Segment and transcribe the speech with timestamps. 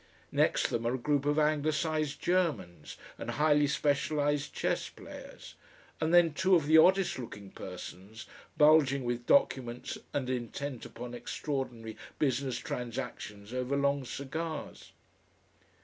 [0.31, 5.53] Next them are a group of anglicised Germans and highly specialised chess players,
[5.99, 8.25] and then two of the oddest looking persons
[8.57, 14.91] bulging with documents and intent upon extraordinary business transactions over long cigars....